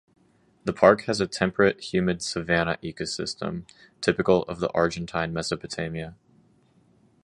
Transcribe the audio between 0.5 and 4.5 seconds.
The park has a temperate-humid savanna ecosystem, typical